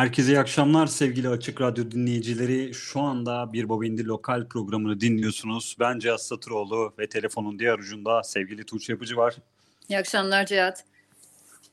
[0.00, 2.74] Herkese iyi akşamlar sevgili Açık Radyo dinleyicileri.
[2.74, 5.76] Şu anda Bir Baba İndi Lokal programını dinliyorsunuz.
[5.80, 9.36] Ben Cihat Satıroğlu ve telefonun diğer ucunda sevgili Tuğçe Yapıcı var.
[9.88, 10.84] İyi akşamlar Cihat.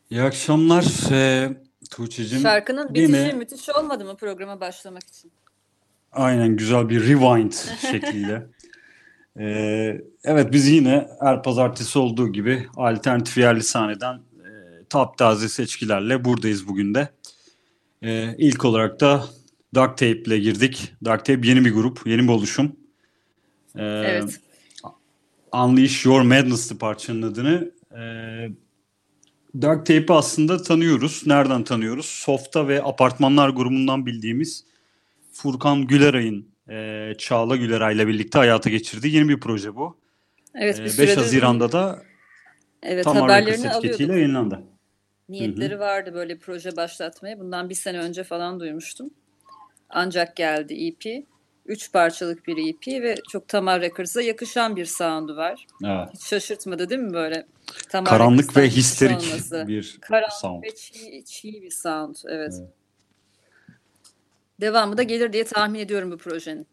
[0.10, 1.50] İyi akşamlar ee,
[1.92, 2.40] Tuğçe'cim.
[2.40, 3.34] Şarkının bitişi yine...
[3.34, 5.32] müthiş olmadı mı programa başlamak için?
[6.12, 7.52] Aynen güzel bir rewind
[7.92, 8.48] şekliyle.
[9.40, 14.50] Ee, evet biz yine her pazartesi olduğu gibi alternatif yerli sahneden e,
[14.90, 17.17] taptaze seçkilerle buradayız bugün de.
[18.04, 19.26] Ee, ilk olarak da
[19.76, 20.94] Dark Tape ile girdik.
[21.06, 22.76] Dark Tape yeni bir grup, yeni bir oluşum.
[23.76, 24.40] Ee, evet.
[25.54, 27.72] Unleash Your Madness'lı parçanın adını.
[27.92, 28.50] Ee,
[29.62, 31.24] Dark Tape'i aslında tanıyoruz.
[31.26, 32.06] Nereden tanıyoruz?
[32.06, 34.66] Softa ve Apartmanlar grubundan bildiğimiz
[35.32, 39.98] Furkan Güleray'ın e, Çağla Güleray ile birlikte hayata geçirdiği yeni bir proje bu.
[40.56, 42.04] Evet, bir ee, 5 Haziran'da da
[42.84, 44.64] evet, tam haberlerini etiketiyle yayınlandı
[45.30, 45.80] niyetleri Hı-hı.
[45.80, 47.40] vardı böyle proje başlatmaya.
[47.40, 49.10] Bundan bir sene önce falan duymuştum.
[49.90, 51.26] Ancak geldi EP.
[51.66, 55.68] Üç parçalık bir EP ve çok Tamar Records'a yakışan bir sound'u var.
[55.86, 56.10] Evet.
[56.14, 57.46] Hiç şaşırtmadı değil mi böyle?
[57.90, 59.66] Tamar Karanlık ve histerik olması.
[59.68, 60.64] bir Karanlık sound.
[60.64, 62.16] ve çiğ, çiğ bir sound.
[62.28, 62.54] Evet.
[62.60, 62.70] evet.
[64.62, 66.68] Devamı da gelir diye tahmin ediyorum bu projenin.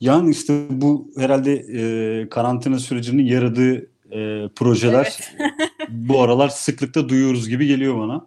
[0.00, 5.50] Yani işte bu herhalde e, karantina sürecinin yaradığı e, projeler evet.
[5.88, 8.26] bu aralar sıklıkla duyuyoruz gibi geliyor bana.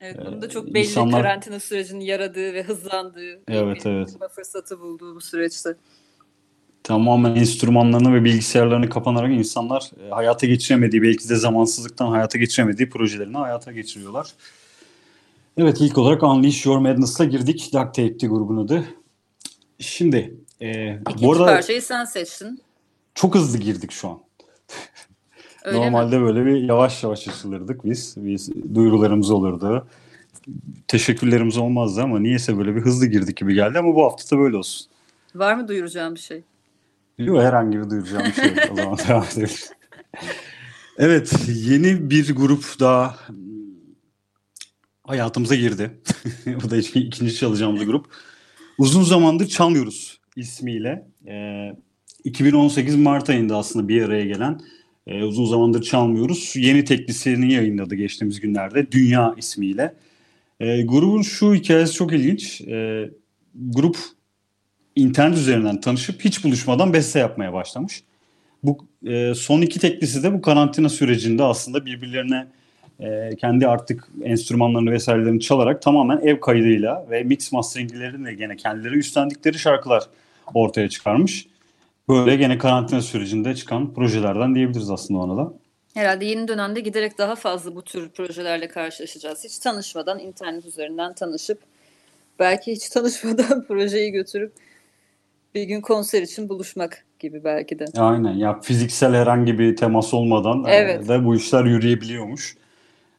[0.00, 1.22] Evet, bunu da çok belli İnsanlar...
[1.22, 4.16] karantina sürecinin yaradığı ve hızlandığı evet, evet.
[4.34, 5.76] fırsatı bulduğu bu süreçte.
[6.82, 13.36] Tamamen enstrümanlarını ve bilgisayarlarını kapanarak insanlar e, hayata geçiremediği, belki de zamansızlıktan hayata geçiremediği projelerini
[13.36, 14.30] hayata geçiriyorlar.
[15.56, 17.70] Evet ilk olarak Unleash Your Madness'a girdik.
[17.72, 18.84] Duct Tape'ti grubun adı.
[19.78, 22.62] Şimdi e, İkinci bu arada parçayı sen seçtin.
[23.14, 24.18] Çok hızlı girdik şu an.
[25.64, 26.24] Öyle Normalde mi?
[26.26, 28.14] böyle bir yavaş yavaş açılırdık biz.
[28.16, 29.86] Biz duyurularımız olurdu.
[30.88, 34.56] Teşekkürlerimiz olmazdı ama niyeyse böyle bir hızlı girdik gibi geldi ama bu hafta da böyle
[34.56, 34.86] olsun.
[35.34, 36.42] Var mı duyuracağım bir şey?
[37.18, 38.52] Yok herhangi bir duyuracağım bir şey.
[38.72, 39.48] o zaman devam edelim.
[40.98, 43.16] Evet yeni bir grup daha
[45.04, 45.90] hayatımıza girdi.
[46.64, 48.06] Bu da ikinci çalacağımız grup.
[48.78, 51.06] Uzun zamandır çalmıyoruz ismiyle.
[51.26, 51.76] Ee,
[52.24, 54.60] 2018 Mart ayında aslında bir araya gelen
[55.06, 56.52] e, uzun zamandır çalmıyoruz.
[56.56, 59.94] Yeni teklisini yayınladı geçtiğimiz günlerde Dünya ismiyle.
[60.60, 62.60] E, grubun şu hikayesi çok ilginç.
[62.60, 63.10] E,
[63.54, 63.96] grup
[64.96, 68.02] internet üzerinden tanışıp hiç buluşmadan beste yapmaya başlamış.
[68.62, 72.46] Bu e, son iki teklisi de bu karantina sürecinde aslında birbirlerine
[73.00, 79.58] e, kendi artık enstrümanlarını vesairelerini çalarak tamamen ev kaydıyla ve mix masteringlerini gene kendileri üstlendikleri
[79.58, 80.02] şarkılar
[80.54, 81.46] ortaya çıkarmış.
[82.14, 85.52] Böyle gene karantina sürecinde çıkan projelerden diyebiliriz aslında ona da.
[85.94, 89.44] Herhalde yeni dönemde giderek daha fazla bu tür projelerle karşılaşacağız.
[89.44, 91.58] Hiç tanışmadan internet üzerinden tanışıp
[92.38, 94.52] belki hiç tanışmadan projeyi götürüp
[95.54, 97.84] bir gün konser için buluşmak gibi belki de.
[97.96, 101.08] Aynen ya fiziksel herhangi bir temas olmadan e, evet.
[101.08, 102.56] de bu işler yürüyebiliyormuş.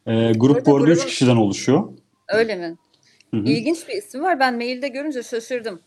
[0.08, 1.84] E, grup bu arada 3 kişiden oluşuyor.
[2.28, 2.78] Öyle mi?
[3.34, 3.44] Hı-hı.
[3.44, 4.40] İlginç bir isim var.
[4.40, 5.80] Ben mailde görünce şaşırdım.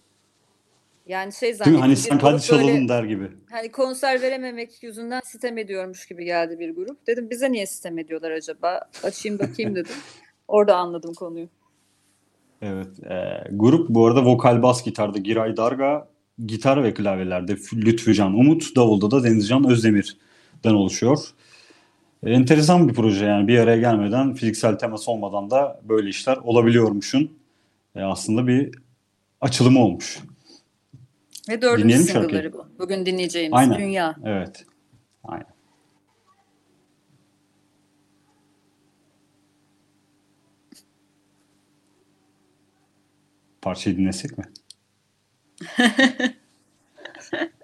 [1.07, 1.81] Yani şey zannettim.
[1.81, 3.29] Hani sen hadi çalalım der gibi.
[3.51, 7.07] Hani konser verememek yüzünden sitem ediyormuş gibi geldi bir grup.
[7.07, 8.81] Dedim bize niye sitem ediyorlar acaba?
[9.03, 9.93] Açayım bakayım dedim.
[10.49, 11.49] Orada anladım konuyu.
[12.63, 13.05] Evet.
[13.05, 16.09] E, grup bu arada vokal bas gitarda Giray Darga,
[16.47, 21.19] gitar ve klavyelerde Lütfücan Umut, davulda da Denizcan Özdemir'den oluşuyor.
[22.23, 27.31] E, enteresan bir proje yani bir araya gelmeden fiziksel temas olmadan da böyle işler olabiliyormuşun.
[27.95, 28.75] E, aslında bir
[29.41, 30.19] açılımı olmuş.
[31.49, 32.69] Ve dördüncü single'ları bu.
[32.79, 33.79] Bugün dinleyeceğimiz Aynen.
[33.79, 34.17] Dünya.
[34.25, 34.65] Evet.
[35.25, 35.57] Aynen.
[43.63, 44.45] Parçayı dinlesek mi?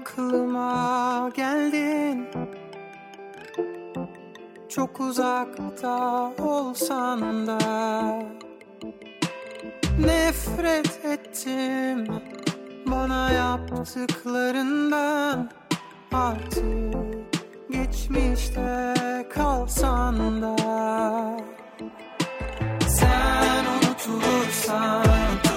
[0.00, 2.26] aklıma geldin.
[4.68, 7.58] Çok uzakta olsan da
[9.98, 12.06] Nefret ettim
[12.86, 15.50] bana yaptıklarından.
[16.12, 16.64] Artık
[17.70, 18.94] geçmişte
[19.34, 20.56] kalsan da
[22.88, 25.49] Sen unutulursan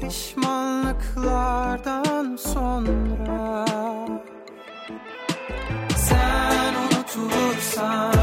[0.00, 3.66] Pişmanlıklardan sonra.
[5.96, 8.17] Sen unutulursan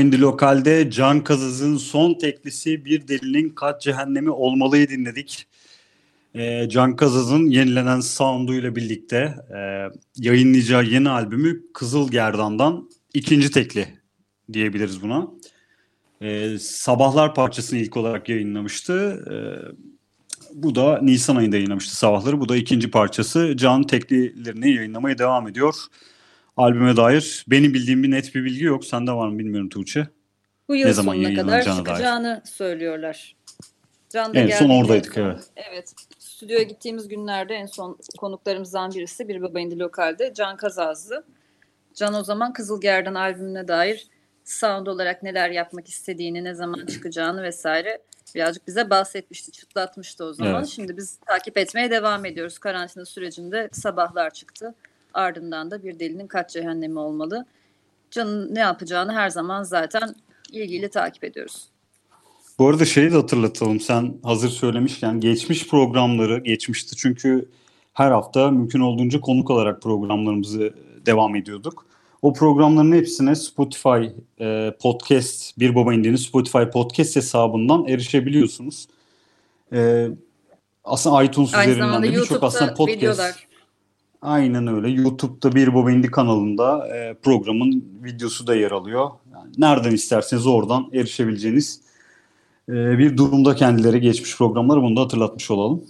[0.00, 5.46] İndi Lokal'de Can Kazaz'ın son teklisi Bir Delinin Kaç Cehennemi Olmalı'yı dinledik.
[6.34, 13.88] Ee, Can Kazaz'ın yenilenen sound'uyla birlikte e, yayınlayacağı yeni albümü Kızıl Gerdan'dan ikinci tekli
[14.52, 15.28] diyebiliriz buna.
[16.22, 19.24] Ee, Sabahlar parçasını ilk olarak yayınlamıştı.
[19.30, 19.36] Ee,
[20.54, 22.40] bu da Nisan ayında yayınlamıştı Sabahları.
[22.40, 23.56] Bu da ikinci parçası.
[23.56, 25.74] Can teklilerini yayınlamaya devam ediyor.
[26.56, 28.84] Albüme dair benim bildiğim bir net bir bilgi yok.
[28.84, 30.08] Sende var mı bilmiyorum Tuğçe.
[30.68, 31.84] Bu yıl Ne zaman sonuna kadar yayınlanacağına dair.
[31.86, 33.36] çıkacağını söylüyorlar.
[34.10, 35.22] Can da En son oradaydık, en son.
[35.30, 35.48] evet.
[35.70, 35.94] Evet.
[36.18, 41.24] Stüdyoya gittiğimiz günlerde en son konuklarımızdan birisi bir baba indi lokalde Can Kazazlı.
[41.94, 44.06] Can o zaman Kızılgerdan albümüne dair
[44.44, 47.98] sound olarak neler yapmak istediğini, ne zaman çıkacağını vesaire
[48.34, 50.54] birazcık bize bahsetmişti, çıtlatmıştı o zaman.
[50.54, 50.66] Evet.
[50.66, 52.58] Şimdi biz takip etmeye devam ediyoruz.
[52.58, 54.74] Karantina sürecinde sabahlar çıktı.
[55.16, 57.46] Ardından da bir delinin kaç cehennemi olmalı.
[58.10, 60.14] Can'ın ne yapacağını her zaman zaten
[60.52, 61.68] ilgiyle takip ediyoruz.
[62.58, 63.80] Bu arada şeyi de hatırlatalım.
[63.80, 67.48] Sen hazır söylemişken geçmiş programları geçmişti çünkü
[67.92, 70.74] her hafta mümkün olduğunca konuk alarak programlarımızı
[71.06, 71.86] devam ediyorduk.
[72.22, 74.06] O programların hepsine Spotify
[74.40, 78.88] e, podcast Bir Baba İndi'nin Spotify podcast hesabından erişebiliyorsunuz.
[79.72, 80.08] E,
[80.84, 82.96] aslında iTunes Aynı üzerinden de birçok aslında podcast.
[82.98, 83.46] videolar.
[84.26, 84.88] Aynen öyle.
[84.88, 89.10] YouTube'da Bir Baba İndi kanalında e, programın videosu da yer alıyor.
[89.32, 91.80] Yani nereden isterseniz oradan erişebileceğiniz
[92.68, 95.84] e, bir durumda kendileri geçmiş programları bunu da hatırlatmış olalım.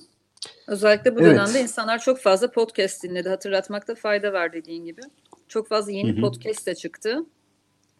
[0.66, 1.30] Özellikle bu Evet.
[1.30, 3.28] dönemde insanlar çok fazla podcast dinledi.
[3.28, 5.00] Hatırlatmakta fayda var dediğin gibi.
[5.48, 6.20] Çok fazla yeni Hı hı.
[6.20, 7.26] podcast de çıktı.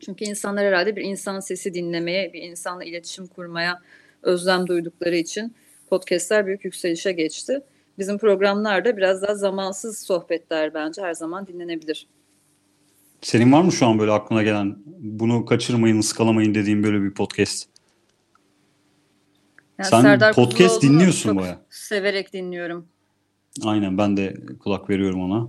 [0.01, 3.83] Çünkü insanlar herhalde bir insan sesi dinlemeye, bir insanla iletişim kurmaya
[4.23, 5.55] özlem duydukları için
[5.91, 7.63] podcastler büyük yükselişe geçti.
[7.99, 12.07] Bizim programlarda biraz daha zamansız sohbetler bence her zaman dinlenebilir.
[13.21, 17.69] Senin var mı şu an böyle aklına gelen bunu kaçırmayın, ıskalamayın dediğin böyle bir podcast?
[19.79, 21.61] Yani Sen Serdar podcast dinliyorsun çok baya.
[21.71, 22.87] Severek dinliyorum.
[23.65, 25.49] Aynen ben de kulak veriyorum ona.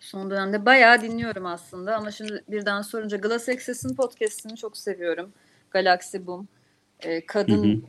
[0.00, 5.32] Son dönemde bayağı dinliyorum aslında ama şimdi birden sorunca Glass Access'in podcast'ini çok seviyorum.
[5.70, 6.48] Galaxy Boom.
[7.00, 7.80] Ee, kadın Hı hı.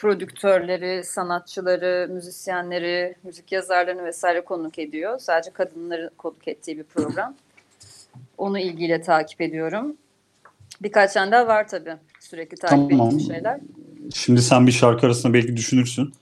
[0.00, 5.18] Prodüktörleri, sanatçıları, müzisyenleri, müzik yazarlarını vesaire konuk ediyor.
[5.18, 7.34] Sadece kadınları konuk ettiği bir program.
[8.38, 9.96] Onu ilgiyle takip ediyorum.
[10.82, 13.06] Birkaç tane daha var tabii sürekli takip Tamam.
[13.06, 13.60] ettiğim şeyler.
[14.14, 16.12] Şimdi sen bir şarkı arasında belki düşünürsün.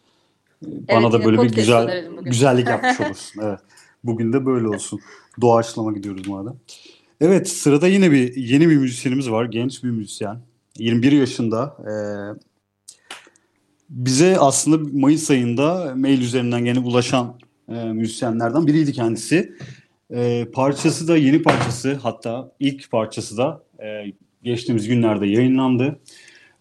[0.62, 3.42] Bana Evet, da böyle bir güzel güzellik yapmış olursun.
[3.42, 3.58] Evet.
[4.04, 5.00] Bugün de böyle olsun.
[5.40, 6.54] Doğaçlama gidiyoruz madem.
[7.20, 9.44] Evet sırada yine bir yeni bir müzisyenimiz var.
[9.44, 10.38] Genç bir müzisyen.
[10.78, 11.76] 21 yaşında.
[11.80, 12.47] Ee,
[13.88, 19.54] bize aslında Mayıs ayında mail üzerinden gene ulaşan e, müzisyenlerden biriydi kendisi.
[20.14, 26.00] Ee, parçası da yeni parçası hatta ilk parçası da e, geçtiğimiz günlerde yayınlandı.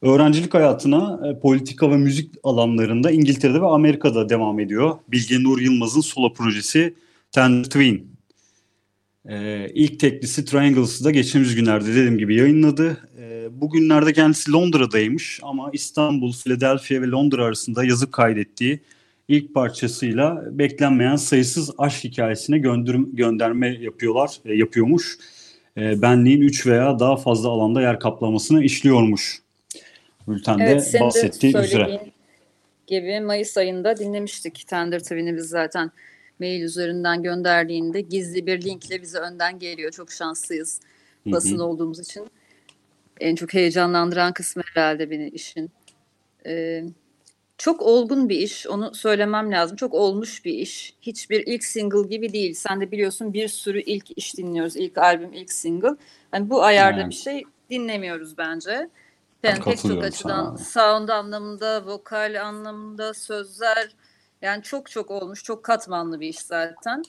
[0.01, 4.98] Öğrencilik hayatına e, politika ve müzik alanlarında İngiltere'de ve Amerika'da devam ediyor.
[5.07, 6.96] Bilge Nur Yılmaz'ın solo projesi
[7.31, 8.16] Tender Twin.
[9.29, 12.98] E, ilk teklisi Triangles'ı da geçtiğimiz günlerde dediğim gibi yayınladı.
[13.19, 18.79] E, bugünlerde kendisi Londra'daymış ama İstanbul, Philadelphia ve Londra arasında yazıp kaydettiği
[19.27, 25.17] ilk parçasıyla beklenmeyen sayısız aşk hikayesine gönderim, gönderme yapıyorlar, e, yapıyormuş.
[25.77, 29.41] E, benliğin 3 veya daha fazla alanda yer kaplamasını işliyormuş.
[30.27, 32.01] Bülten'de Evet, bahsettiği üzere.
[32.88, 34.67] gibi Mayıs ayında dinlemiştik.
[34.67, 35.91] Tender Twin'i biz zaten
[36.39, 39.91] mail üzerinden gönderdiğinde gizli bir linkle bize önden geliyor.
[39.91, 40.79] Çok şanslıyız
[41.24, 41.34] Hı hı.
[41.34, 42.27] basın olduğumuz için.
[43.20, 45.72] En çok heyecanlandıran kısmı herhalde beni işin.
[46.46, 46.84] Ee,
[47.58, 49.77] çok olgun bir iş, onu söylemem lazım.
[49.77, 50.96] Çok olmuş bir iş.
[51.01, 52.53] Hiçbir ilk single gibi değil.
[52.53, 54.75] Sen de biliyorsun bir sürü ilk iş dinliyoruz.
[54.75, 55.96] İlk albüm, ilk single.
[56.31, 57.09] Hani bu ayarda Evet.
[57.09, 58.90] bir şey dinlemiyoruz bence.
[59.44, 60.57] Ben pek çok açıdan sana.
[60.57, 63.90] sound anlamında, vokal anlamında, sözler
[64.41, 67.03] yani çok çok olmuş, çok katmanlı bir iş zaten.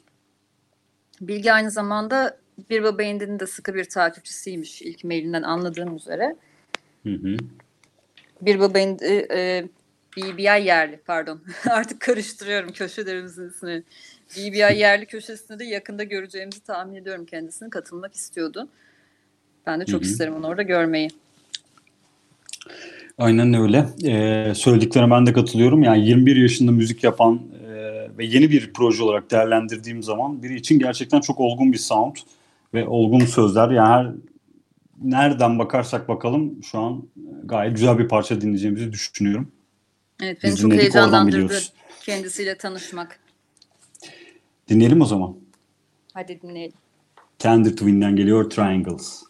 [1.21, 2.39] Bilgi aynı zamanda
[2.71, 6.37] Bir Baba Indi'nin de sıkı bir takipçisiymiş ilk mailinden anladığım üzere.
[7.03, 7.37] Hı hı.
[8.41, 9.69] Bir Baba Indi, e,
[10.17, 13.83] BBI yerli pardon artık karıştırıyorum köşelerimizin ismini.
[14.37, 18.69] BBI yerli köşesinde de yakında göreceğimizi tahmin ediyorum kendisini katılmak istiyordu.
[19.67, 20.11] Ben de çok Hı hı.
[20.11, 21.09] isterim onu orada görmeyi.
[23.19, 23.87] Aynen öyle.
[24.05, 25.83] Ee, söylediklerine ben de katılıyorum.
[25.83, 27.69] Yani 21 yaşında müzik yapan e,
[28.19, 32.17] ve yeni bir proje olarak değerlendirdiğim zaman biri için gerçekten çok olgun bir sound
[32.75, 33.71] ve olgun sözler.
[33.71, 34.13] Yani her
[35.03, 37.03] nereden bakarsak bakalım şu an
[37.45, 39.49] gayet güzel bir parça dinleyeceğimizi düşünüyorum.
[40.23, 41.59] Evet beni Biz çok dinledik, heyecanlandırdı
[42.03, 43.21] kendisiyle tanışmak.
[44.69, 45.37] Dinleyelim o zaman.
[46.15, 46.77] Hadi dinleyelim.
[47.39, 49.28] Tender Twin'den geliyor Triangles.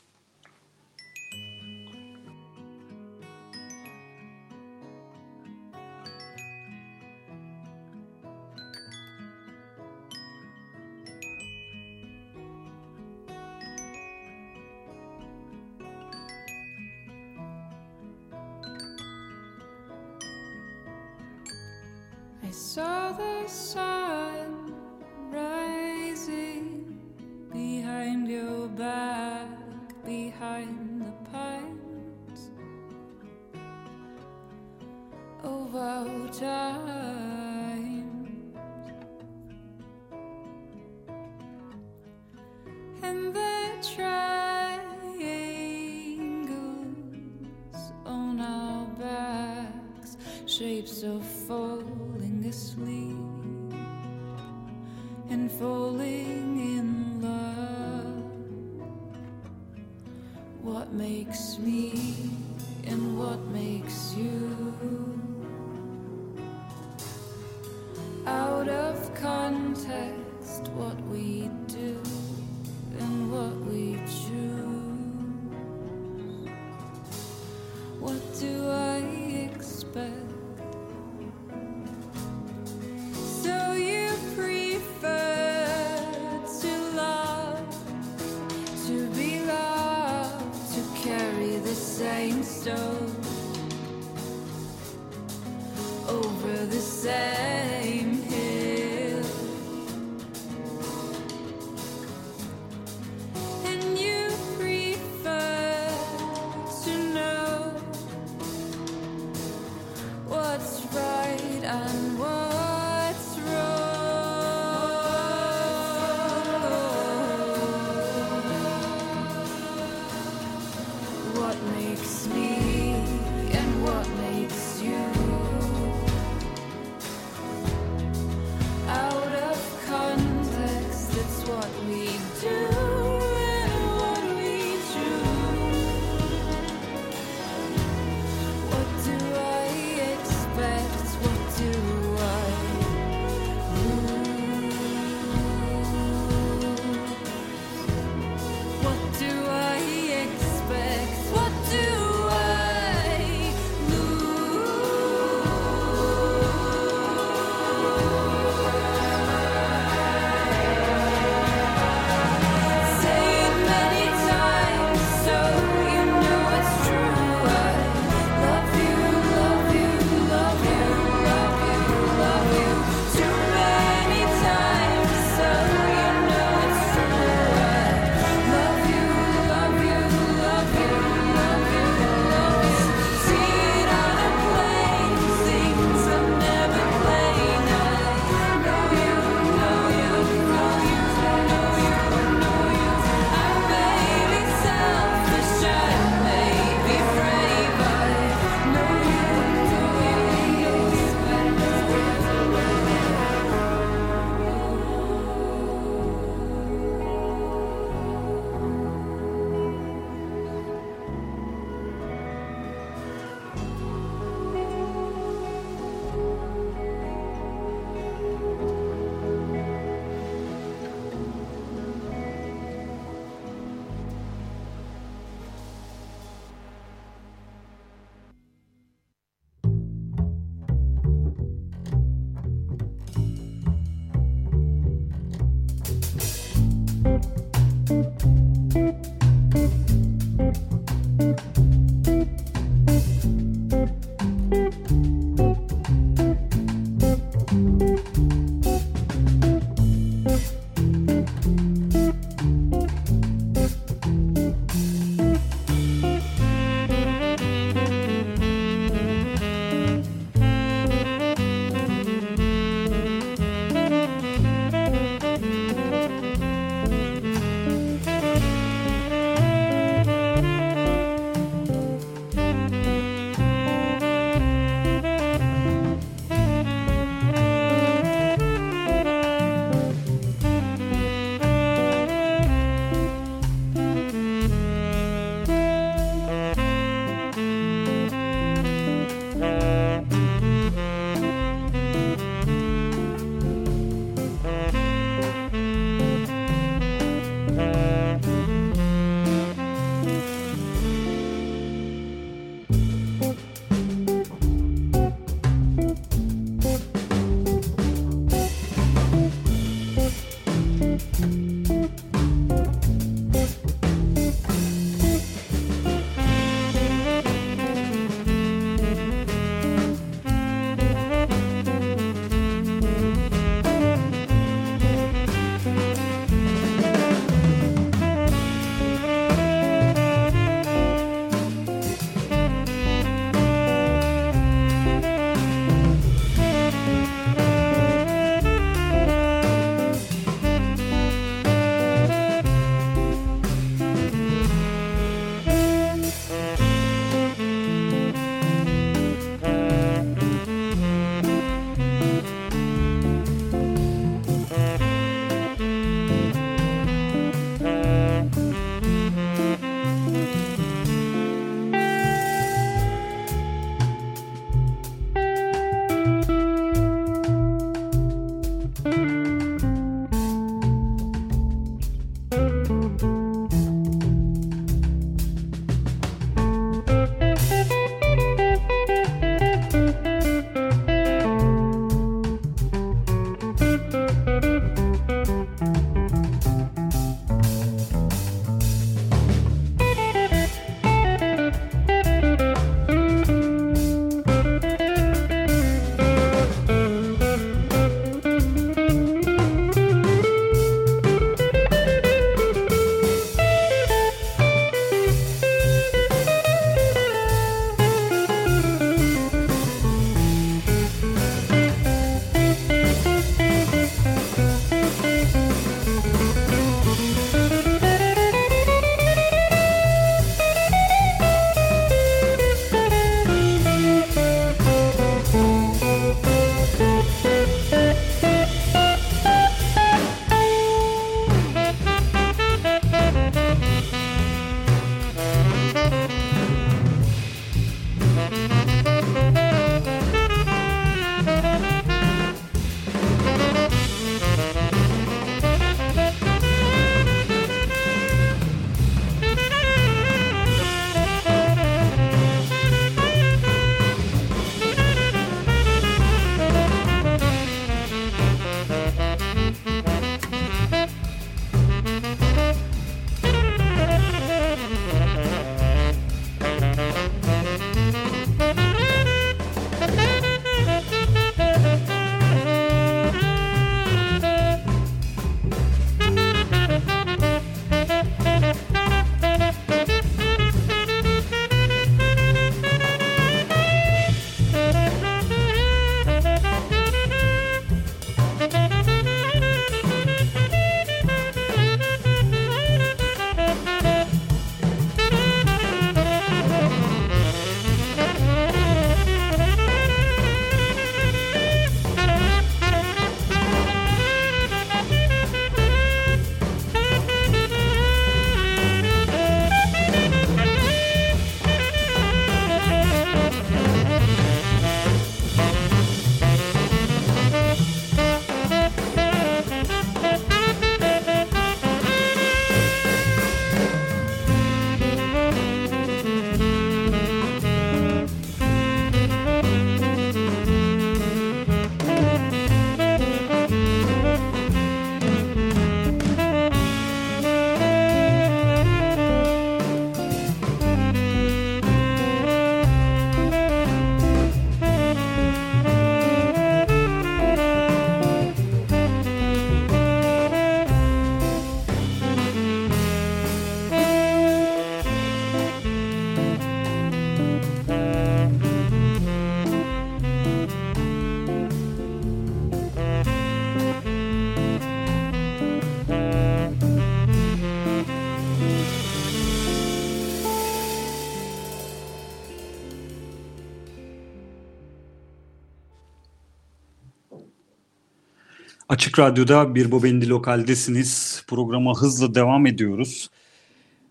[578.79, 581.23] Açık Radyo'da Bir Bobendi Lokal'desiniz.
[581.27, 583.11] Programa hızla devam ediyoruz.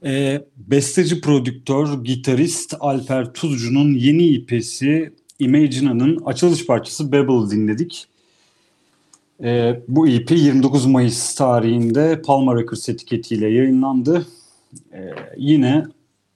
[0.05, 8.07] Ee, besteci, prodüktör, gitarist Alper Tuzcu'nun yeni İP'si Imagina'nın açılış parçası Babel dinledik.
[9.43, 14.27] Ee, bu EP 29 Mayıs tarihinde Palma Records etiketiyle yayınlandı.
[14.93, 15.85] Ee, yine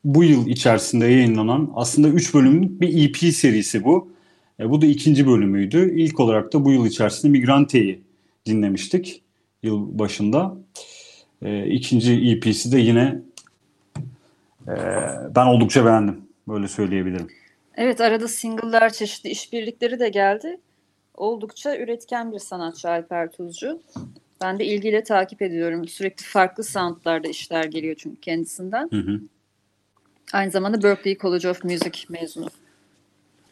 [0.03, 4.11] bu yıl içerisinde yayınlanan aslında 3 bölümlük bir EP serisi bu.
[4.59, 5.93] E, bu da ikinci bölümüydü.
[5.95, 8.10] İlk olarak da bu yıl içerisinde Migrante'yi
[8.45, 9.23] dinlemiştik
[9.63, 10.57] yıl başında.
[11.41, 13.21] E, ikinci EP'si de yine
[14.67, 14.75] e,
[15.35, 16.21] ben oldukça beğendim.
[16.47, 17.27] Böyle söyleyebilirim.
[17.75, 20.59] Evet arada single'lar çeşitli işbirlikleri de geldi.
[21.15, 23.81] Oldukça üretken bir sanatçı Alper Tuzcu.
[24.41, 25.87] Ben de ilgiyle takip ediyorum.
[25.87, 28.89] Sürekli farklı soundlarda işler geliyor çünkü kendisinden.
[28.91, 29.21] Hı hı.
[30.33, 32.47] Aynı zamanda Berklee College of Music mezunu.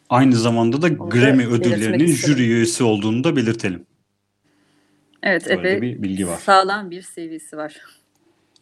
[0.08, 3.86] Aynı zamanda da da Grammy ödüllerinin jüri üyesi olduğunu da belirtelim.
[5.22, 6.36] Evet Böyle epey bir bilgi var.
[6.38, 7.76] sağlam bir CV'si var.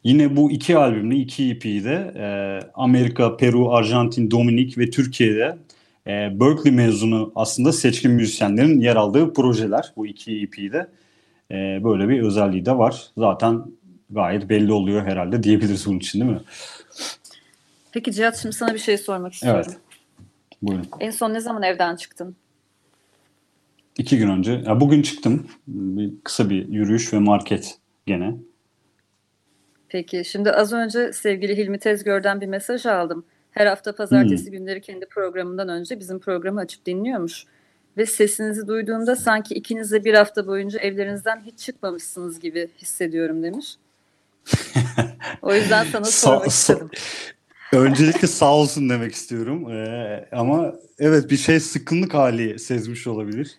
[0.04, 2.26] Yine bu iki albümle iki EP'yi de e,
[2.74, 5.58] Amerika, Peru, Arjantin, Dominik ve Türkiye'de
[6.06, 10.88] e, Berkeley mezunu aslında seçkin müzisyenlerin yer aldığı projeler bu iki EP'de.
[11.50, 13.02] E, böyle bir özelliği de var.
[13.18, 13.64] Zaten
[14.10, 16.40] gayet belli oluyor herhalde diyebiliriz bunun için değil mi?
[17.92, 19.62] Peki Cihat şimdi sana bir şey sormak istiyorum.
[19.66, 19.78] Evet.
[20.62, 20.86] Buyurun.
[21.00, 22.36] En son ne zaman evden çıktın?
[23.98, 24.52] İki gün önce.
[24.66, 25.46] Ya bugün çıktım.
[25.66, 28.34] Bir, kısa bir yürüyüş ve market gene.
[29.88, 33.24] Peki şimdi az önce sevgili Hilmi Tezgör'den bir mesaj aldım.
[33.50, 37.44] Her hafta pazartesi günleri kendi programından önce bizim programı açıp dinliyormuş.
[37.96, 43.74] Ve sesinizi duyduğumda sanki ikiniz de bir hafta boyunca evlerinizden hiç çıkmamışsınız gibi hissediyorum demiş.
[45.42, 46.90] O yüzden sana Sa- sormak sa- istedim.
[47.72, 49.70] Öncelikle sağ olsun demek istiyorum.
[49.72, 53.58] Ee, ama evet bir şey sıkkınlık hali sezmiş olabilir.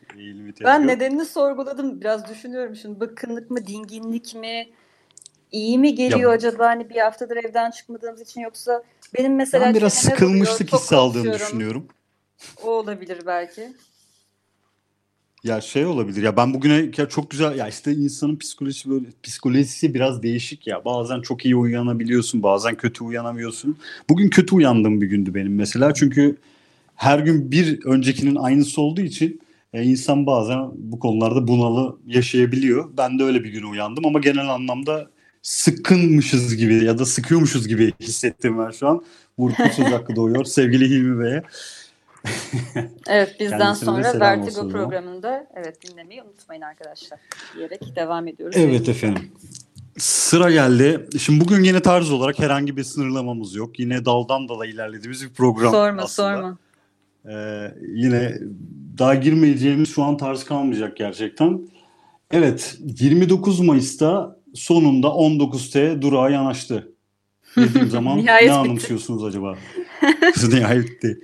[0.63, 2.01] Ben nedenini sorguladım.
[2.01, 2.99] Biraz düşünüyorum şimdi.
[2.99, 4.69] Bıkkınlık mı, dinginlik mi?
[5.51, 8.83] İyi mi geliyor Ya- acaba hani bir haftadır evden çıkmadığımız için yoksa
[9.17, 11.41] benim mesela Ben biraz sıkılmışlık hissi konuşuyorum.
[11.41, 11.87] düşünüyorum.
[12.63, 13.73] O olabilir belki.
[15.43, 19.93] Ya şey olabilir ya ben bugüne ya çok güzel ya işte insanın psikolojisi böyle psikolojisi
[19.93, 20.85] biraz değişik ya.
[20.85, 23.77] Bazen çok iyi uyanabiliyorsun, bazen kötü uyanamıyorsun.
[24.09, 25.93] Bugün kötü uyandığım bir gündü benim mesela.
[25.93, 26.37] Çünkü
[26.95, 29.41] her gün bir öncekinin aynısı olduğu için
[29.73, 32.89] e, insan bazen bu konularda bunalı yaşayabiliyor.
[32.97, 35.09] Ben de öyle bir gün uyandım ama genel anlamda
[35.41, 39.03] sıkkınmışız gibi ya da sıkıyormuşuz gibi hissettim ben şu an.
[39.39, 40.45] Vurgun söz hakkı doğuyor.
[40.45, 41.43] Sevgili Hilmi Bey'e.
[43.07, 47.19] Evet bizden Kendisine sonra Vertigo programında evet dinlemeyi unutmayın arkadaşlar
[47.55, 48.55] diyerek devam ediyoruz.
[48.59, 49.31] Evet efendim.
[49.97, 51.07] Sıra geldi.
[51.19, 53.79] Şimdi bugün yine tarz olarak herhangi bir sınırlamamız yok.
[53.79, 56.35] Yine daldan dala ilerlediğimiz bir program Sorma aslında.
[56.35, 56.57] sorma.
[57.25, 58.37] Ee, yine
[58.97, 61.61] daha girmeyeceğimiz şu an tarz kalmayacak gerçekten.
[62.31, 66.93] Evet 29 Mayıs'ta sonunda 19T durağa yanaştı.
[67.55, 69.57] Dediğim zaman ne anımsıyorsunuz acaba?
[70.49, 71.19] Nihayet bitti.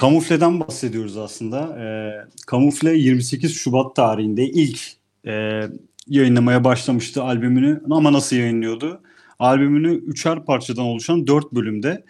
[0.00, 1.78] Kamufle'den bahsediyoruz aslında.
[1.78, 4.80] Ee, Kamufle 28 Şubat tarihinde ilk
[5.26, 5.62] e,
[6.08, 7.82] yayınlamaya başlamıştı albümünü.
[7.90, 9.00] Ama nasıl yayınlıyordu?
[9.38, 12.04] Albümünü üçer parçadan oluşan dört bölümde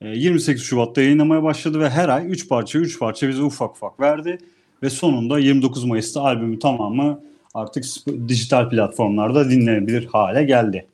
[0.00, 4.00] e, 28 Şubat'ta yayınlamaya başladı ve her ay 3 parça 3 parça bize ufak ufak
[4.00, 4.38] verdi.
[4.82, 7.20] Ve sonunda 29 Mayıs'ta albümü tamamı
[7.54, 7.84] artık
[8.28, 10.86] dijital platformlarda dinlenebilir hale geldi.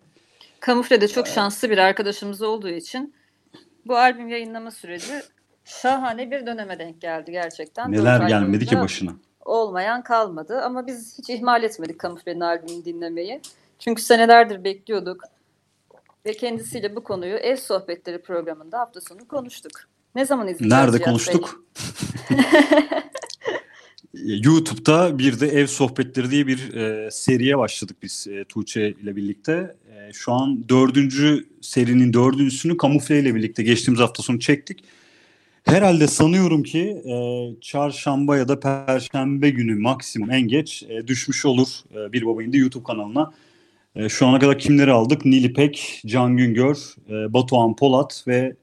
[0.60, 3.14] Kamufle'de çok şanslı bir arkadaşımız olduğu için
[3.86, 5.12] bu albüm yayınlama süreci
[5.68, 7.92] şahane bir döneme denk geldi gerçekten.
[7.92, 9.10] Dört Neler ay gelmedi ki başına.
[9.44, 13.40] Olmayan kalmadı ama biz hiç ihmal etmedik Kamufle'nin albümünü dinlemeyi.
[13.78, 15.24] Çünkü senelerdir bekliyorduk.
[16.26, 19.72] Ve kendisiyle bu konuyu Ev Sohbetleri programında hafta sonu konuştuk.
[20.14, 21.64] Ne zaman izleyeceğiz Nerede konuştuk?
[24.14, 29.76] YouTube'da bir de ev sohbetleri diye bir e, seriye başladık biz e, Tuğçe ile birlikte.
[29.92, 34.84] E, şu an dördüncü serinin dördüncüsünü Kamufle ile birlikte geçtiğimiz hafta sonu çektik.
[35.68, 37.14] Herhalde sanıyorum ki e,
[37.60, 42.56] çarşamba ya da perşembe günü maksimum en geç e, düşmüş olur e, Bir Babayın da
[42.56, 43.32] YouTube kanalına.
[43.96, 45.24] E, şu ana kadar kimleri aldık?
[45.24, 48.56] Nilipek, Can Güngör, e, Batuhan Polat ve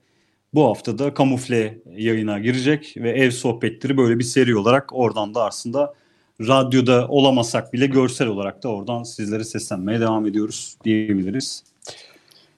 [0.54, 5.46] bu hafta da Kamufle yayına girecek ve ev sohbetleri böyle bir seri olarak oradan da
[5.46, 5.94] aslında
[6.42, 11.64] radyoda olamasak bile görsel olarak da oradan sizlere seslenmeye devam ediyoruz diyebiliriz.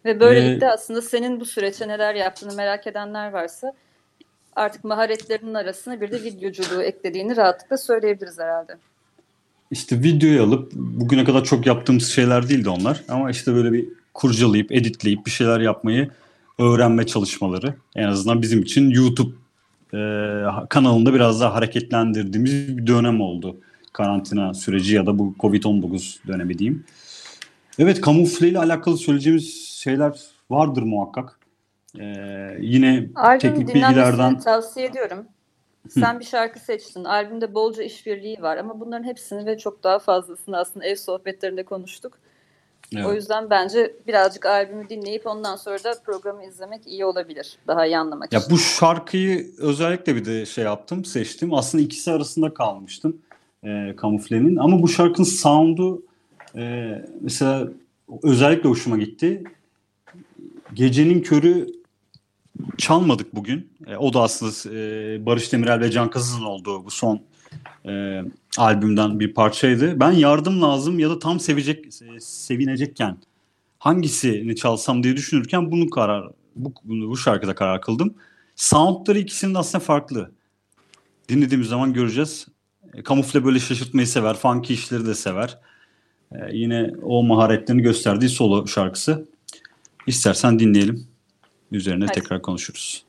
[0.06, 3.74] Ve böylelikle Ee, aslında senin bu süreçte neler yaptığını merak edenler varsa
[4.58, 8.78] artık maharetlerinin arasına bir de videoculuğu eklediğini rahatlıkla söyleyebiliriz herhalde.
[9.72, 14.72] İşte videoyu alıp bugüne kadar çok yaptığımız şeyler değildi onlar ama işte böyle bir kurcalayıp
[14.72, 16.10] editleyip bir şeyler yapmayı
[16.60, 19.32] öğrenme çalışmaları en azından bizim için YouTube
[19.94, 20.00] e,
[20.70, 23.58] kanalında biraz daha hareketlendirdiğimiz bir dönem oldu
[23.94, 26.84] karantina süreci ya da bu Covid-19 dönemi diyeyim.
[27.80, 31.40] Evet kamufle ile alakalı söyleyeceğimiz şeyler vardır muhakkak.
[32.00, 35.26] Ee, yine Albüm teknik bilgilerden tavsiye ediyorum.
[35.90, 37.04] Sen bir şarkı seçtin.
[37.04, 42.20] Albümde bolca işbirliği var ama bunların hepsini ve çok daha fazlasını aslında ev sohbetlerinde konuştuk.
[42.96, 43.06] Evet.
[43.06, 47.58] O yüzden bence birazcık albümü dinleyip ondan sonra da programı izlemek iyi olabilir.
[47.68, 48.52] Daha iyi anlamak Ya için.
[48.52, 51.54] bu şarkıyı özellikle bir de şey yaptım, seçtim.
[51.54, 53.22] Aslında ikisi arasında kalmıştım.
[53.64, 54.56] E, Kamufle'nin.
[54.56, 56.06] Ama bu şarkının sound'u
[56.56, 57.68] e, mesela
[58.24, 59.44] özellikle hoşuma gitti.
[60.74, 61.68] Gecenin körü
[62.78, 63.70] çalmadık bugün.
[63.88, 67.22] E, o da aslında e, Barış Demirel ve Can Kazız'ın olduğu bu son
[67.86, 68.22] e,
[68.58, 70.00] albümden bir parçaydı.
[70.00, 73.18] Ben yardım lazım ya da tam sevecek e, sevinecekken
[73.80, 78.16] hangisini çalsam diye düşünürken bunu karar bu, bunu, bu şarkıda karar kıldım.
[78.56, 80.32] Soundları ikisinin de aslında farklı.
[81.30, 82.48] Dinlediğimiz zaman göreceğiz.
[82.94, 85.58] E, Kamufle böyle şaşırtmayı sever, funky işleri de sever.
[86.32, 89.28] E, yine o maharetlerini gösterdiği solo şarkısı.
[90.08, 91.08] İstersen dinleyelim.
[91.72, 92.14] Üzerine Hadi.
[92.14, 93.06] tekrar konuşuruz.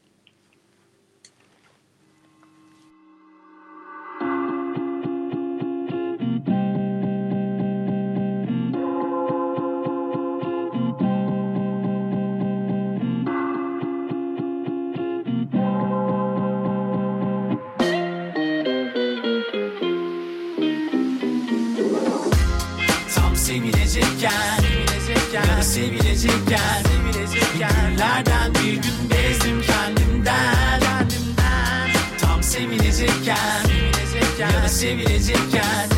[23.14, 24.68] Tam sevilecekken
[25.32, 26.87] Ya da sevilecekken
[34.68, 35.88] Da sevilecekken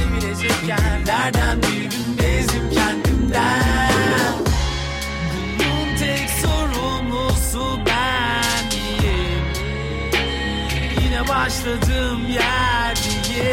[1.11, 4.35] Günlerden bir gün bezdim kendimden.
[5.59, 9.45] Bunun tek sorumlusu bendim
[11.05, 13.51] Yine başladığım yerdeyim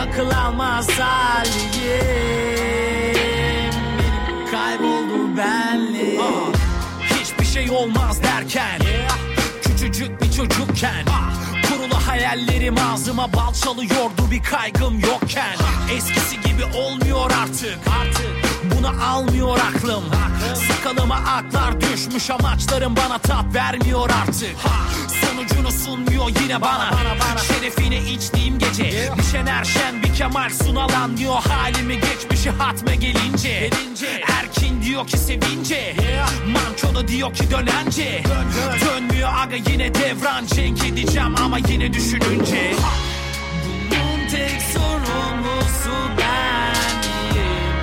[0.00, 0.88] Akıl almaz
[1.84, 3.74] Benim
[4.50, 6.22] kayboldu benliğim
[7.00, 8.80] Hiçbir şey olmaz derken.
[9.62, 11.04] Küçücük bir çocukken.
[11.04, 11.35] Kurulu
[12.16, 15.56] hayallerim ağzıma bal çalıyordu bir kaygım yokken.
[15.96, 17.78] Eskisi gibi olmuyor artık.
[18.64, 20.04] Buna almıyor aklım.
[20.68, 24.56] Sakalıma aklar düşmüş amaçlarım bana tat vermiyor artık.
[25.20, 26.90] Sonucunu sunmuyor yine bana.
[27.38, 33.70] Şerefine içtiğim gece Düşen erşen bir kemal sunal anlıyor Halimi geçmişi hatme gelince.
[34.40, 35.96] Erkin diyor ki sevince.
[36.46, 38.22] Manço da diyor ki dönence.
[38.84, 42.72] Dönmüyor aga yine devran cenk edeceğim ama yine düşününce.
[43.90, 47.76] Bunun tek sorumlusu bendim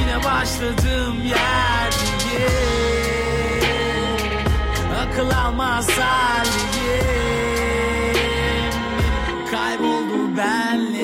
[0.00, 2.50] Yine başladığım yerdeyim
[5.02, 7.29] Akıl almaz haldeyim
[10.40, 10.99] Kayboldu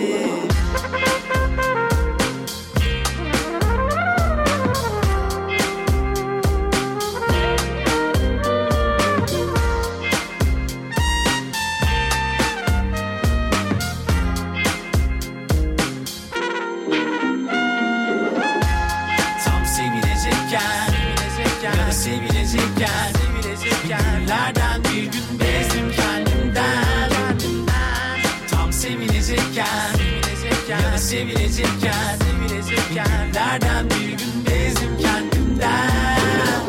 [33.57, 36.61] Günlerden bir gün bezdim kendimden?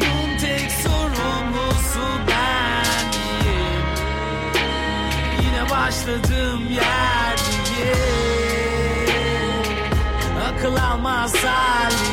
[0.00, 3.84] Bunun tek sorumlusu bendim
[5.42, 6.90] Yine başladığım yerdeyim
[10.48, 12.09] Akıl almaz haldeyim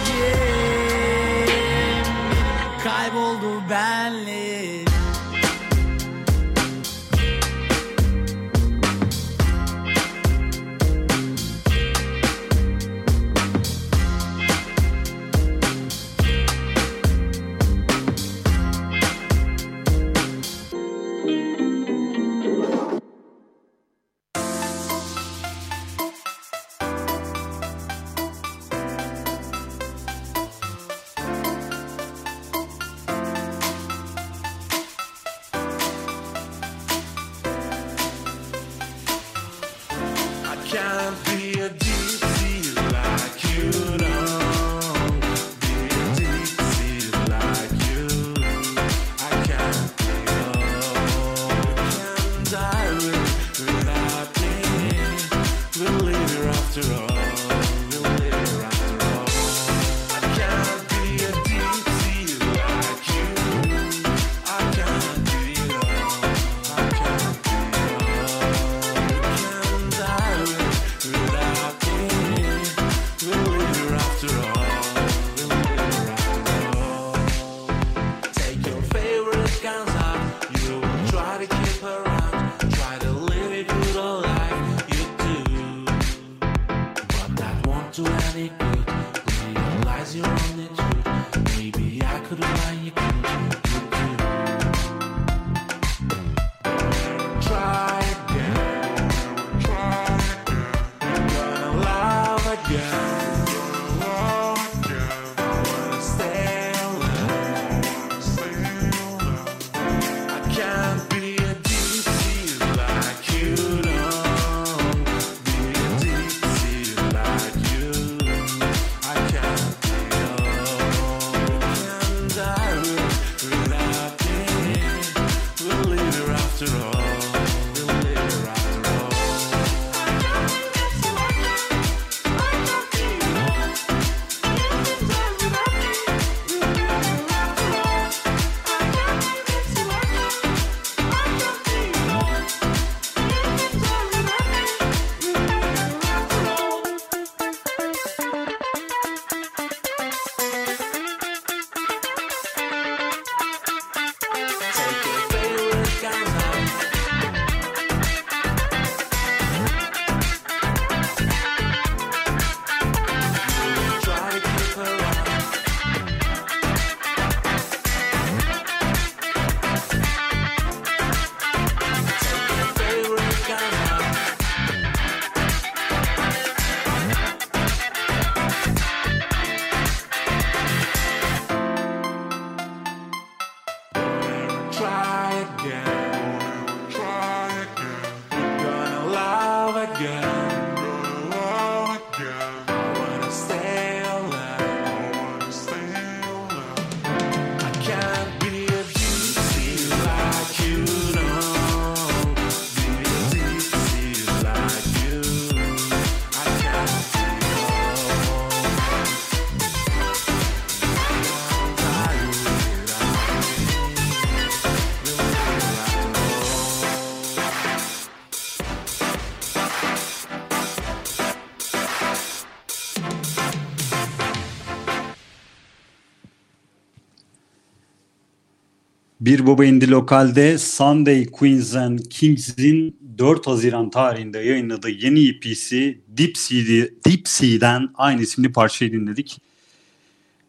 [229.28, 236.38] Bir Baba Indi Lokal'de Sunday Queens and Kings'in 4 Haziran tarihinde yayınladığı yeni EP'si Deep,
[236.38, 239.38] Sea'di- Deep Sea'den aynı isimli parçayı dinledik.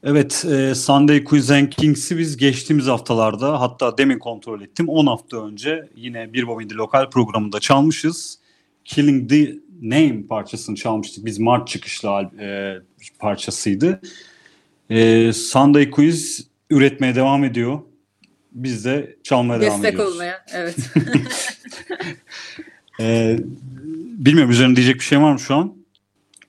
[0.02, 5.46] Evet, e, Sunday Queens and Kings'i biz geçtiğimiz haftalarda hatta demin kontrol ettim 10 hafta
[5.46, 8.38] önce yine Bir Baba Indi Lokal programında çalmışız.
[8.84, 11.24] Killing the Name parçasını çalmıştık.
[11.24, 12.08] Biz Mart çıkışlı
[12.40, 12.76] e,
[13.18, 14.00] parçasıydı.
[14.90, 17.78] E, Sunday Queens üretmeye devam ediyor.
[18.62, 20.14] Biz de çalmaya devam Destek ediyoruz.
[20.14, 20.44] olmaya.
[20.52, 20.76] Evet.
[23.00, 23.38] E,
[24.18, 25.74] bilmiyorum üzerine diyecek bir şey var mı şu an?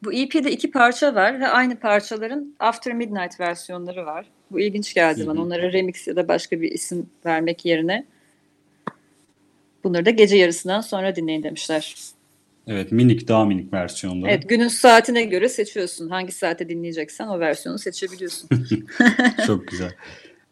[0.03, 4.25] Bu EP'de iki parça var ve aynı parçaların After Midnight versiyonları var.
[4.51, 5.41] Bu ilginç geldi bana.
[5.41, 8.05] Onlara remix ya da başka bir isim vermek yerine
[9.83, 11.95] bunları da gece yarısından sonra dinleyin demişler.
[12.67, 14.31] Evet minik daha minik versiyonları.
[14.31, 16.09] Evet günün saatine göre seçiyorsun.
[16.09, 18.49] Hangi saate dinleyeceksen o versiyonu seçebiliyorsun.
[19.47, 19.95] Çok güzel.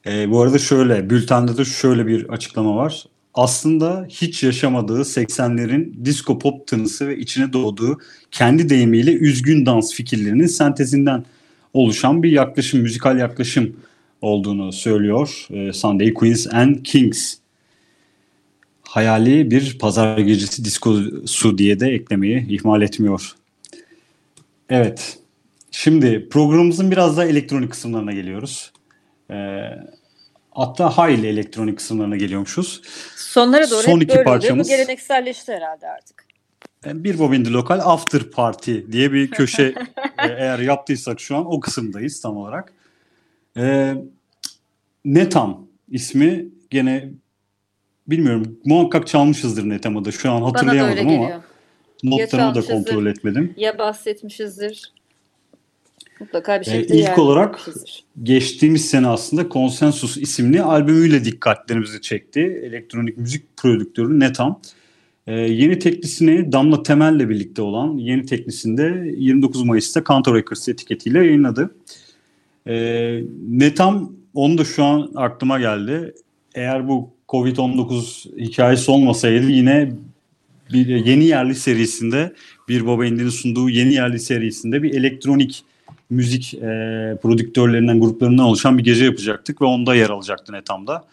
[0.07, 3.05] Ee, bu arada şöyle, bültende de şöyle bir açıklama var.
[3.33, 7.97] Aslında hiç yaşamadığı 80'lerin disco pop tınısı ve içine doğduğu
[8.31, 11.25] kendi deyimiyle üzgün dans fikirlerinin sentezinden
[11.73, 13.75] oluşan bir yaklaşım, müzikal yaklaşım
[14.21, 17.35] olduğunu söylüyor e, Sunday Queens and Kings.
[18.81, 23.35] Hayali bir pazar gecesi diskosu diye de eklemeyi ihmal etmiyor.
[24.69, 25.19] Evet,
[25.71, 28.71] şimdi programımızın biraz daha elektronik kısımlarına geliyoruz.
[29.31, 29.61] Ee,
[30.51, 32.81] hatta hayli elektronik kısımlarına geliyormuşuz.
[33.15, 34.41] Sonlara doğru Son hep iki böyle oluyor.
[34.41, 36.25] parçamız- Bu gelenekselleşti herhalde artık.
[36.85, 39.63] Ee, Bir Bobindi Lokal After Party diye bir köşe
[40.19, 42.73] e, eğer yaptıysak şu an o kısımdayız tam olarak.
[43.57, 43.95] Ee,
[45.05, 47.09] Netam ismi gene
[48.07, 51.41] bilmiyorum muhakkak çalmışızdır Netam'ı da şu an hatırlayamadım ama
[52.03, 53.53] notlarımı da kontrol etmedim.
[53.57, 54.93] Ya bahsetmişizdir.
[56.19, 58.03] Mutlaka bir Ee, şekilde ilk yer olarak- vermişizdir.
[58.23, 62.39] geçtiğimiz sene aslında Konsensus isimli albümüyle dikkatlerimizi çekti.
[62.63, 64.61] Elektronik müzik prodüktörü Netam.
[65.27, 71.75] Ee, yeni teklisini Damla Temel'le birlikte olan yeni teklisinde 29 Mayıs'ta Kanto Records etiketiyle yayınladı.
[72.67, 76.13] Ee, Netam onu da şu an aklıma geldi.
[76.55, 79.91] Eğer bu Covid-19 hikayesi olmasaydı yine
[80.73, 82.33] bir yeni yerli serisinde
[82.69, 85.63] bir Baba Indi'nin sunduğu yeni yerli serisinde bir elektronik
[86.09, 86.59] müzik e,
[87.21, 91.05] prodüktörlerinden, gruplarından oluşan bir gece yapacaktık ve onda yer alacaktı Netam'da.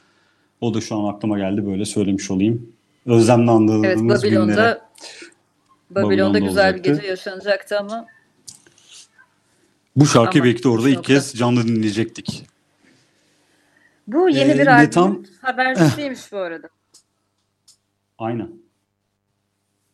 [0.60, 2.72] O da şu an aklıma geldi böyle söylemiş olayım.
[3.06, 4.18] Özlemle andığımız Evet günlere.
[4.18, 4.80] Babilon'da
[5.90, 6.92] Babilon'da Babilon'da güzel bir olacaktı.
[6.94, 8.06] gece yaşanacaktı ama
[9.96, 12.46] Bu şarkıyı Ama belki de orada ilk nokta- kez canlı dinleyecektik.
[14.06, 16.68] bu yeni Ee, bir albüm tam- habersiziymiş bu arada.
[18.18, 18.50] Aynen.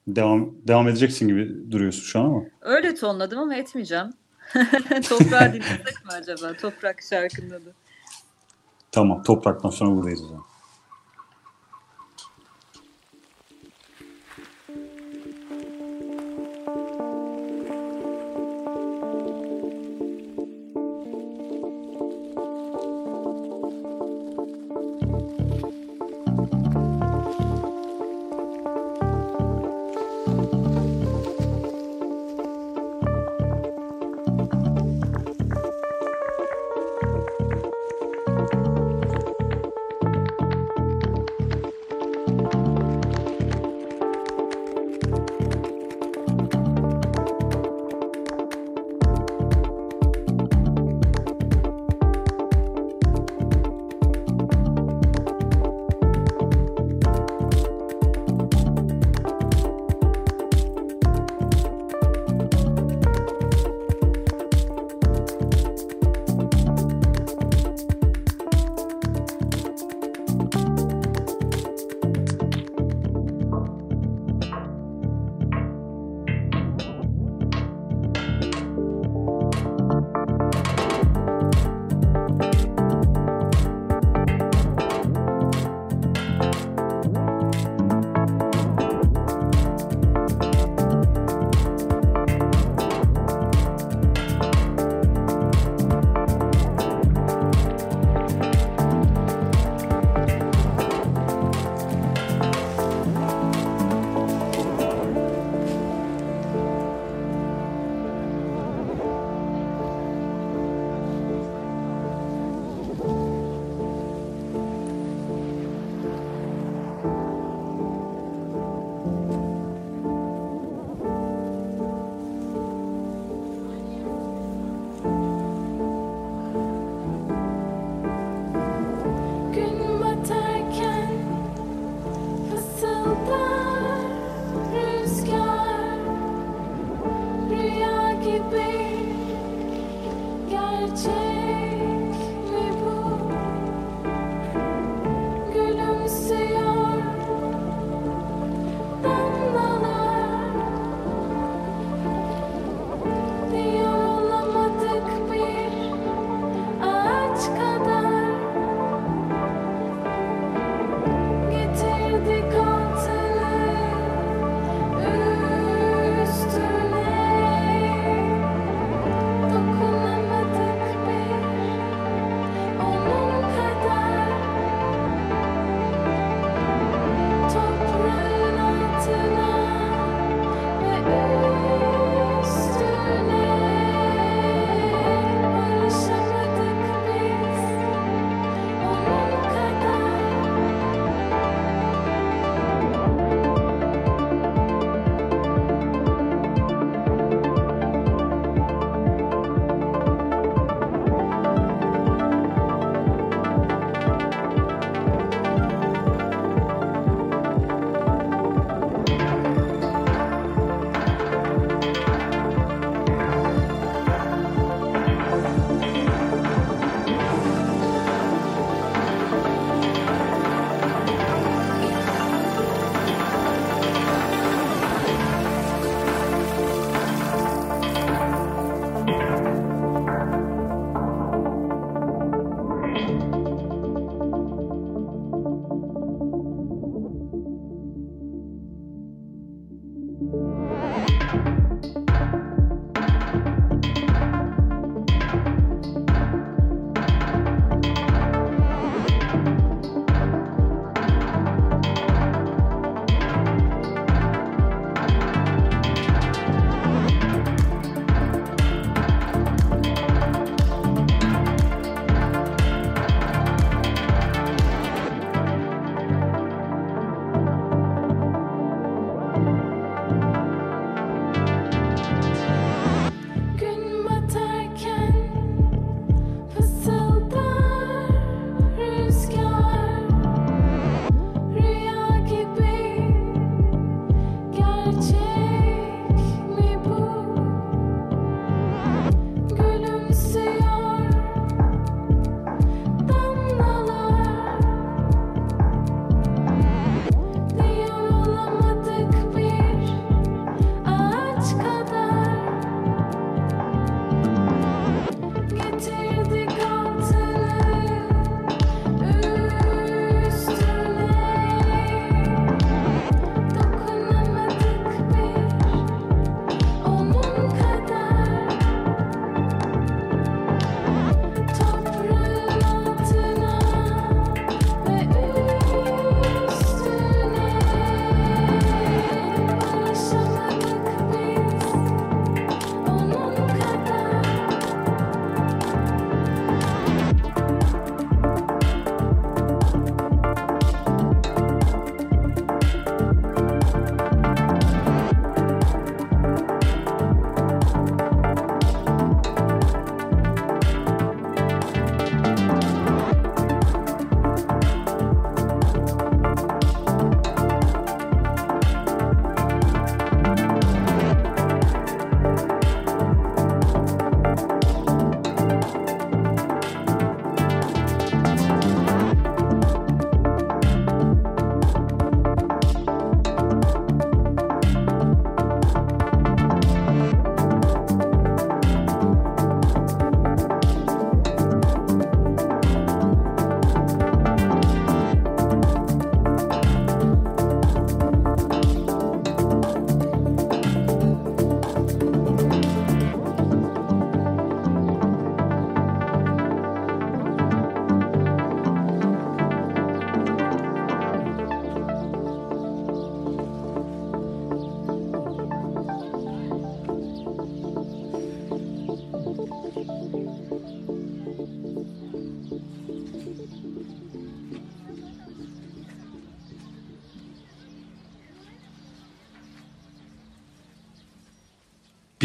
[0.09, 2.43] Devam devam edeceksin gibi duruyorsun şu an ama.
[2.61, 4.07] Öyle tonladım ama etmeyeceğim.
[5.09, 6.53] Toprağı dinlesek mi acaba?
[6.55, 7.75] Toprak şarkının adı.
[8.93, 10.45] Tamam topraktan sonra buradayız o zaman.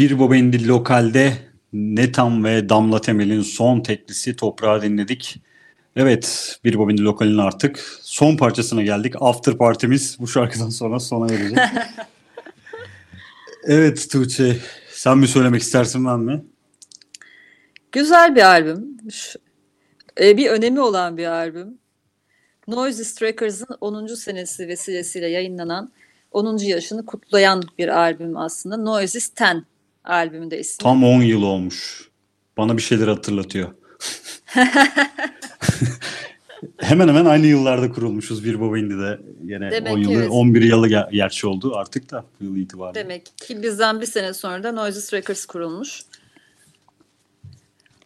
[0.06, 1.32] Bir Bobendi Lokal'de
[1.72, 5.42] Netam ve Damla Temel'in son teklisi Toprağı dinledik.
[5.96, 9.14] Evet, bir bobindi lokalin artık son parçasına geldik.
[9.20, 11.58] After partimiz bu şarkıdan sonra sona erecek.
[13.64, 14.56] evet Tuğçe,
[14.90, 16.44] sen mi söylemek istersin ben mi?
[17.92, 18.96] Güzel bir albüm.
[19.10, 19.38] Şu-
[20.20, 21.78] e, bir önemi olan bir albüm.
[22.68, 24.06] Noisy Records'ın 10.
[24.06, 25.92] senesi vesilesiyle yayınlanan
[26.32, 26.58] 10.
[26.58, 28.76] yaşını kutlayan bir albüm aslında.
[28.76, 29.64] Noisy 10
[30.06, 30.82] albümünde ismi.
[30.82, 32.08] Tam 10 yıl olmuş.
[32.56, 33.68] Bana bir şeyler hatırlatıyor.
[36.78, 39.20] hemen hemen aynı yıllarda kurulmuşuz bir bobindide.
[39.44, 40.30] Yine Demek 10 ki yılı, evet.
[40.30, 43.00] 11 yılı ger- gerçi oldu artık da bu yıl itibariyle.
[43.00, 46.02] Demek ki bizden bir sene sonra da Noisy Records kurulmuş.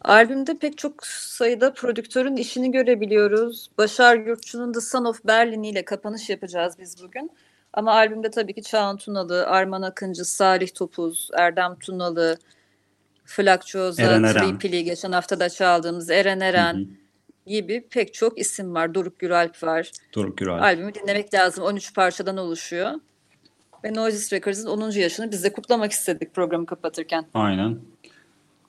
[0.03, 3.69] Albümde pek çok sayıda prodüktörün işini görebiliyoruz.
[3.77, 7.31] Başar Yurtçu'nun The Son of Berlin ile kapanış yapacağız biz bugün.
[7.73, 12.37] Ama albümde tabii ki Çağan Tunalı, Arman Akıncı, Salih Topuz, Erdem Tunalı,
[13.25, 14.33] Flak Çoza.
[14.33, 16.85] Tripili, geçen hafta da çaldığımız Eren Eren Hı hı.
[17.47, 18.93] gibi pek çok isim var.
[18.95, 19.91] Doruk Güralp var.
[20.15, 20.61] Doruk Güral.
[20.61, 21.63] Albümü dinlemek lazım.
[21.63, 22.91] 13 parçadan oluşuyor.
[23.83, 24.91] Ve Noisy Records'ın 10.
[24.91, 27.25] yaşını biz de kutlamak istedik programı kapatırken.
[27.33, 27.79] Aynen.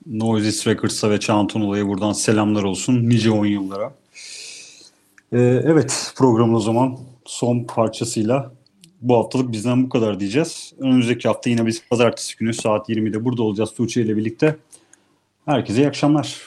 [0.06, 3.08] Noises Records'a ve Çağan Tunalı'ya buradan selamlar olsun.
[3.08, 3.94] Nice 10 yıllara.
[5.32, 8.52] Ee, evet programın o zaman son parçasıyla
[9.02, 10.72] bu haftalık bizden bu kadar diyeceğiz.
[10.78, 14.56] Önümüzdeki hafta yine biz pazartesi günü saat 20'de burada olacağız Tuğçe ile birlikte.
[15.44, 16.46] Herkese iyi akşamlar.